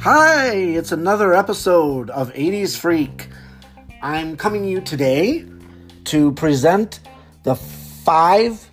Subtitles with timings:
[0.00, 3.28] Hi, it's another episode of 80s Freak.
[4.00, 5.44] I'm coming to you today
[6.04, 7.00] to present
[7.42, 8.70] the five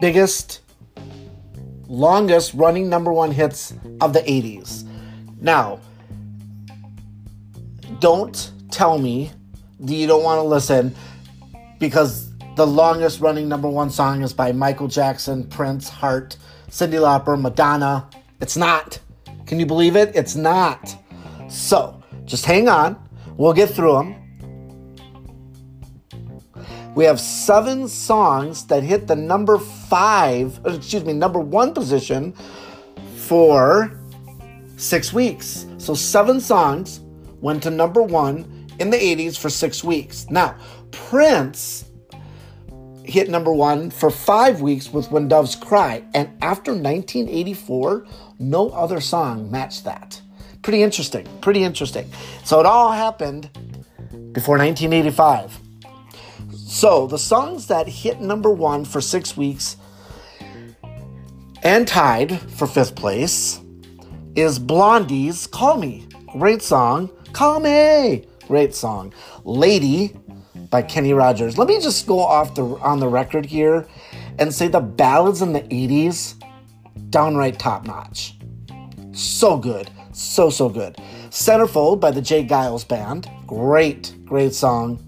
[0.00, 0.60] biggest,
[1.88, 4.88] longest running number one hits of the 80s.
[5.40, 5.80] Now,
[7.98, 9.32] don't tell me
[9.80, 10.94] that you don't want to listen
[11.80, 16.36] because the longest running number one song is by Michael Jackson, Prince, Heart,
[16.68, 18.08] Cyndi Lauper, Madonna.
[18.40, 18.98] It's not.
[19.46, 20.14] Can you believe it?
[20.14, 20.94] It's not.
[21.48, 23.02] So, just hang on.
[23.38, 24.16] We'll get through them.
[26.94, 32.34] We have seven songs that hit the number five, uh, excuse me, number one position
[33.16, 33.98] for
[34.76, 35.66] six weeks.
[35.78, 37.00] So, seven songs
[37.40, 40.26] went to number one in the 80s for six weeks.
[40.28, 40.54] Now,
[40.90, 41.86] Prince
[43.12, 46.02] hit number one for five weeks with When Doves Cry.
[46.14, 48.06] And after 1984,
[48.38, 50.20] no other song matched that.
[50.62, 51.26] Pretty interesting.
[51.42, 52.10] Pretty interesting.
[52.44, 53.50] So it all happened
[54.32, 55.58] before 1985.
[56.54, 59.76] So the songs that hit number one for six weeks
[61.62, 63.60] and tied for fifth place
[64.34, 66.08] is Blondie's Call Me.
[66.32, 67.10] Great song.
[67.34, 68.24] Call Me.
[68.48, 69.12] Great song.
[69.44, 70.16] Lady
[70.72, 71.58] by Kenny Rogers.
[71.58, 73.86] Let me just go off the on the record here
[74.38, 76.42] and say the ballads in the 80s
[77.10, 78.38] downright top notch.
[79.12, 79.90] So good.
[80.12, 80.96] So, so good.
[81.28, 82.44] Centerfold by the J.
[82.44, 83.30] Geils Band.
[83.46, 84.98] Great, great song.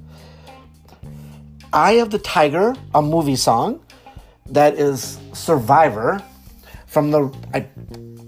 [1.73, 3.81] Eye of the Tiger, a movie song
[4.47, 6.23] that is Survivor
[6.87, 7.61] from the, I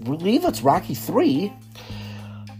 [0.03, 1.53] believe it's Rocky 3.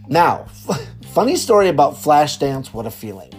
[0.08, 0.46] Now,
[1.12, 3.37] funny story about Flashdance, What a Feeling.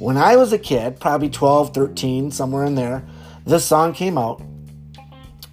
[0.00, 3.06] When I was a kid, probably 12, 13, somewhere in there,
[3.44, 4.40] this song came out.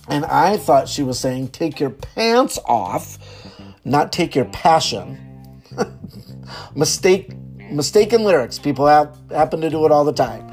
[0.07, 3.17] And I thought she was saying, take your pants off,
[3.83, 5.61] not take your passion.
[6.75, 7.33] Mistake,
[7.69, 8.57] mistaken lyrics.
[8.57, 10.49] People have, happen to do it all the time.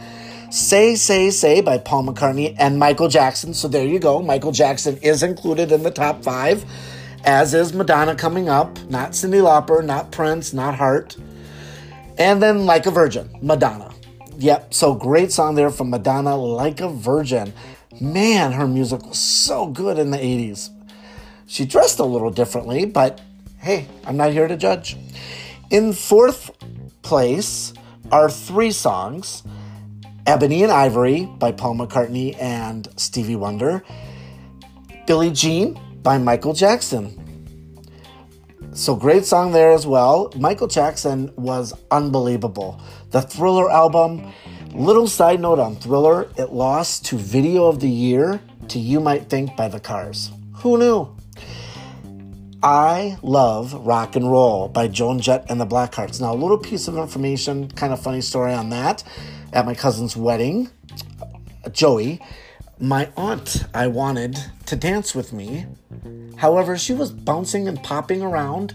[0.51, 3.55] Say, Say, Say by Paul McCartney and Michael Jackson.
[3.55, 4.21] So there you go.
[4.21, 6.65] Michael Jackson is included in the top five,
[7.23, 8.77] as is Madonna coming up.
[8.91, 11.17] Not Cyndi Lauper, not Prince, not Heart.
[12.19, 13.93] And then Like a Virgin, Madonna.
[14.39, 17.53] Yep, so great song there from Madonna, Like a Virgin.
[18.01, 20.71] Man, her music was so good in the 80s.
[21.47, 23.21] She dressed a little differently, but
[23.59, 24.97] hey, I'm not here to judge.
[25.71, 26.51] In fourth
[27.03, 27.73] place
[28.11, 29.43] are three songs
[30.27, 33.85] Ebony and Ivory by Paul McCartney and Stevie Wonder,
[35.07, 37.24] Billie Jean by Michael Jackson.
[38.77, 40.33] So great song there as well.
[40.37, 42.83] Michael Jackson was unbelievable.
[43.13, 44.33] The Thriller album,
[44.73, 49.31] little side note on Thriller, it lost to Video of the Year to You Might
[49.31, 50.33] Think by the Cars.
[50.55, 51.17] Who knew?
[52.65, 56.21] I love Rock and Roll by Joan Jett and the Blackhearts.
[56.21, 59.05] Now, a little piece of information, kind of funny story on that.
[59.53, 60.69] At my cousin's wedding,
[61.71, 62.21] Joey,
[62.87, 65.67] my aunt, I wanted to dance with me.
[66.37, 68.75] However, she was bouncing and popping around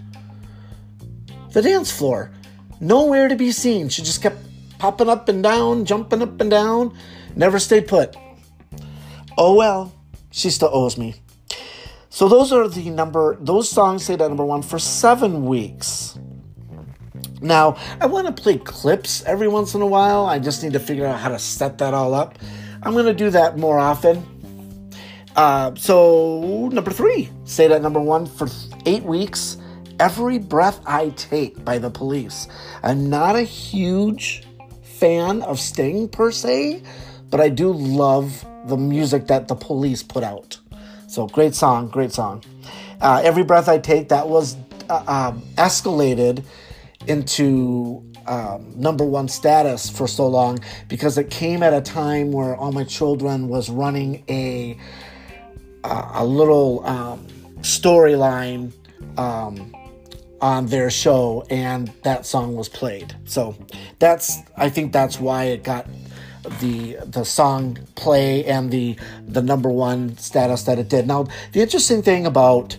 [1.52, 2.32] the dance floor.
[2.80, 3.90] Nowhere to be seen.
[3.90, 4.38] She just kept
[4.78, 6.98] popping up and down, jumping up and down,
[7.36, 8.16] never stayed put.
[9.38, 9.94] Oh well,
[10.32, 11.16] she still owes me.
[12.10, 16.18] So those are the number, those songs stayed at number one for seven weeks.
[17.42, 20.26] Now, I want to play clips every once in a while.
[20.26, 22.38] I just need to figure out how to set that all up.
[22.84, 24.26] I'm going to do that more often.
[25.36, 28.48] Uh, so, number three, stayed at number one for
[28.86, 29.58] eight weeks.
[30.00, 32.48] Every Breath I Take by the police.
[32.84, 34.44] I'm not a huge
[34.82, 36.82] fan of Sting per se,
[37.30, 40.58] but I do love the music that the police put out.
[41.08, 42.44] So great song, great song.
[43.02, 44.56] Uh, Every breath I take that was
[44.90, 46.44] uh, um, escalated
[47.08, 52.56] into um, number one status for so long because it came at a time where
[52.56, 54.78] all my children was running a
[55.84, 57.26] uh, a little um,
[57.62, 58.72] storyline
[59.18, 59.76] um,
[60.42, 63.56] on their show and that song was played so
[63.98, 65.86] that's i think that's why it got
[66.60, 71.08] the the song play and the the number one status that it did.
[71.08, 72.78] Now, the interesting thing about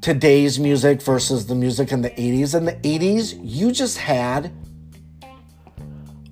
[0.00, 4.52] today's music versus the music in the 80s in the 80s, you just had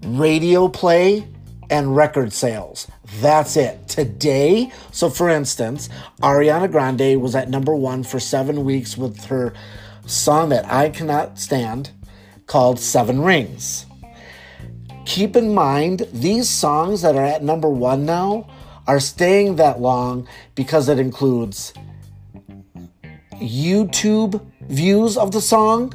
[0.04, 1.26] radio play
[1.70, 2.90] and record sales.
[3.20, 3.88] That's it.
[3.88, 5.88] Today, so for instance,
[6.22, 9.52] Ariana Grande was at number 1 for 7 weeks with her
[10.06, 11.90] song that I cannot stand
[12.46, 13.84] called 7 Rings
[15.08, 18.46] keep in mind these songs that are at number one now
[18.86, 21.72] are staying that long because it includes
[23.40, 25.94] YouTube views of the song.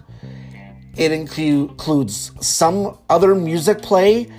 [0.96, 4.32] It includes some other music play,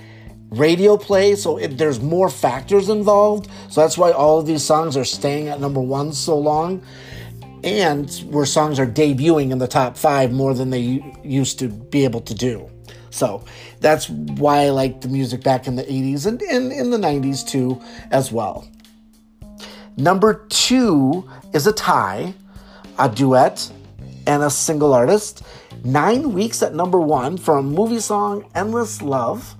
[0.49, 3.49] radio play, so it, there's more factors involved.
[3.69, 6.81] So that's why all of these songs are staying at number one so long.
[7.63, 12.03] And where songs are debuting in the top five more than they used to be
[12.03, 12.69] able to do.
[13.09, 13.43] So
[13.79, 17.47] that's why I like the music back in the 80s and in, in the 90s
[17.47, 17.81] too,
[18.11, 18.67] as well.
[19.97, 22.33] Number two is a tie,
[22.97, 23.71] a duet,
[24.27, 25.43] and a single artist.
[25.83, 29.55] Nine weeks at number one for a movie song, Endless Love,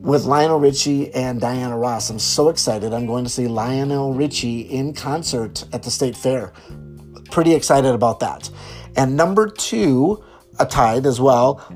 [0.00, 2.10] with Lionel Richie and Diana Ross.
[2.10, 2.92] I'm so excited.
[2.92, 6.52] I'm going to see Lionel Richie in concert at the State Fair.
[7.30, 8.50] Pretty excited about that.
[8.96, 10.22] And number two,
[10.58, 11.66] a tied as well,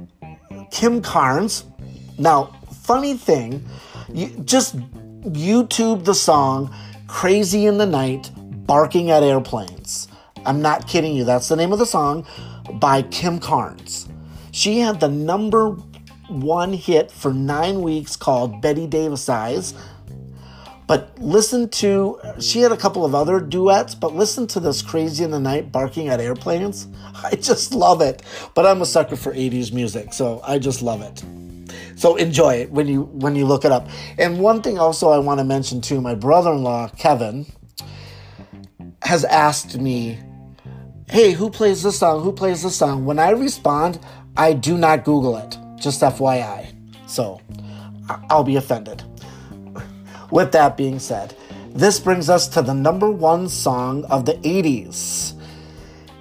[0.71, 1.65] Kim Carnes.
[2.19, 3.65] Now, funny thing,
[4.13, 4.77] you just
[5.23, 6.75] YouTube the song
[7.07, 8.31] Crazy in the Night,
[8.69, 10.09] Barking at Airplanes.
[10.45, 11.25] I'm not kidding you.
[11.25, 12.27] That's the name of the song
[12.75, 14.07] by Kim Carnes.
[14.53, 15.71] She had the number
[16.29, 19.73] one hit for nine weeks called Bette Davis Eyes.
[20.87, 25.25] But listen to, she had a couple of other duets, but listen to this Crazy
[25.25, 26.89] in the Night barking at airplanes.
[27.25, 28.23] I just love it.
[28.55, 31.25] But I'm a sucker for 80s music, so I just love it.
[31.97, 33.89] So enjoy it when you when you look it up.
[34.19, 37.47] And one thing also I want to mention too, my brother-in-law Kevin
[39.09, 40.19] has asked me,
[41.09, 42.23] "Hey, who plays this song?
[42.23, 43.99] Who plays this song?" When I respond,
[44.37, 45.57] I do not Google it.
[45.77, 46.67] Just FYI.
[47.07, 47.41] So
[48.29, 49.03] I'll be offended.
[50.31, 51.35] With that being said,
[51.75, 55.33] this brings us to the number one song of the 80s.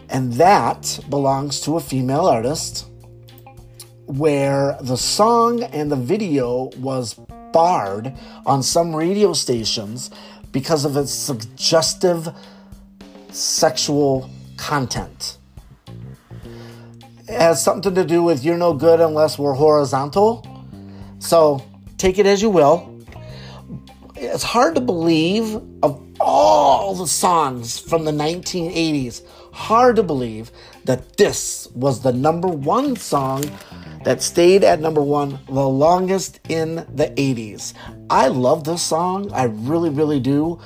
[0.09, 2.85] And that belongs to a female artist
[4.05, 7.15] where the song and the video was
[7.51, 8.13] barred
[8.45, 10.09] on some radio stations
[10.53, 12.29] because of its suggestive
[13.37, 15.37] sexual content.
[17.27, 20.45] It has something to do with you're no good unless we're horizontal.
[21.19, 21.63] So
[21.97, 22.93] take it as you will.
[24.15, 30.51] It's hard to believe of all the songs from the 1980s, hard to believe
[30.85, 33.43] that this was the number one song
[34.03, 37.73] that stayed at number one the longest in the 80s.
[38.09, 39.31] I love this song.
[39.33, 40.59] I really, really do.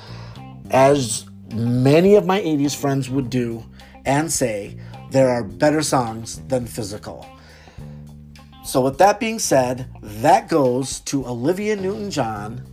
[0.70, 3.64] As many of my 80s friends would do
[4.04, 4.78] and say,
[5.10, 7.26] there are better songs than Physical.
[8.64, 12.64] So, with that being said, that goes to Olivia Newton John,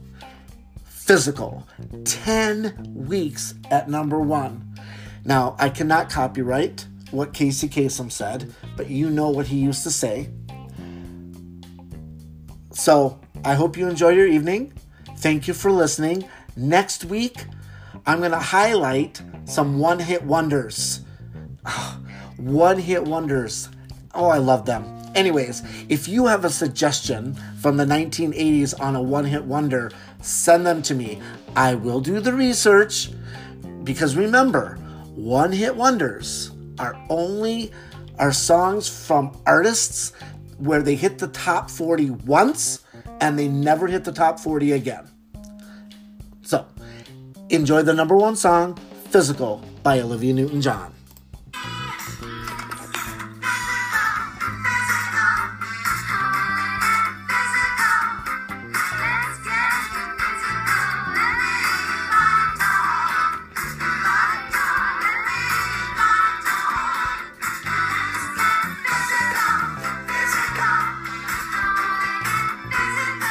[0.86, 1.68] Physical,
[2.06, 4.76] 10 weeks at number one.
[5.26, 9.92] Now, I cannot copyright what Casey Kasem said, but you know what he used to
[9.92, 10.30] say.
[12.72, 14.74] So I hope you enjoy your evening.
[15.18, 16.30] Thank you for listening.
[16.56, 17.46] Next week,
[18.10, 21.02] I'm going to highlight some one hit wonders.
[21.64, 22.00] Ah,
[22.38, 23.70] one hit wonders.
[24.16, 24.84] Oh, I love them.
[25.14, 29.92] Anyways, if you have a suggestion from the 1980s on a one hit wonder,
[30.22, 31.22] send them to me.
[31.56, 33.12] I will do the research
[33.84, 34.78] because remember,
[35.14, 37.72] one hit wonders are only
[38.18, 40.14] are songs from artists
[40.58, 42.84] where they hit the top 40 once
[43.22, 45.08] and they never hit the top 40 again.
[47.52, 48.76] Enjoy the number one song,
[49.10, 50.94] Physical, by Olivia Newton John.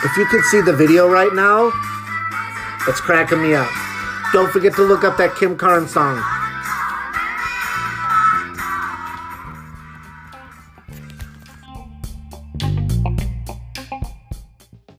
[0.03, 1.71] If you could see the video right now,
[2.89, 3.88] it's cracking me up.
[4.33, 6.38] Don't forget to look up that Kim Carnes song.